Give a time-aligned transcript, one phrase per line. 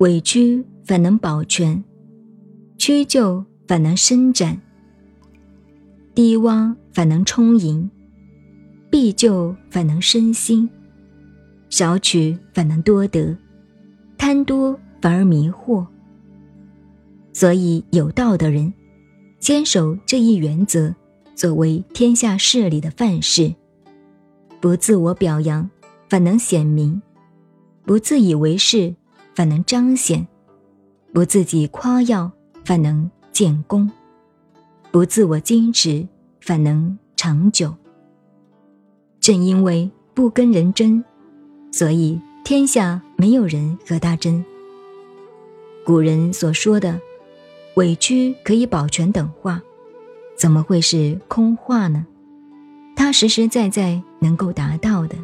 [0.00, 1.84] 委屈反能保全，
[2.78, 4.58] 屈就反能伸展，
[6.14, 7.90] 低洼反能充盈，
[8.88, 10.66] 必就反能身心，
[11.68, 13.36] 少取反能多得，
[14.16, 15.86] 贪多反而迷惑。
[17.34, 18.72] 所以有道的人，
[19.38, 20.94] 坚守这一原则，
[21.34, 23.54] 作为天下事理的范式。
[24.62, 25.68] 不自我表扬，
[26.08, 27.02] 反能显明；
[27.84, 28.94] 不自以为是，
[29.34, 30.26] 反能彰显；
[31.12, 32.30] 不自己夸耀，
[32.64, 33.88] 反能建功；
[34.90, 36.06] 不自我矜持，
[36.40, 37.74] 反能长久。
[39.20, 41.02] 正因为不跟人争，
[41.72, 44.44] 所以天下没有人和他争。
[45.84, 47.00] 古人所说的
[47.76, 49.60] “委屈可以保全”等话，
[50.36, 52.06] 怎么会是空话呢？
[52.96, 55.16] 他实实在在能够达到的。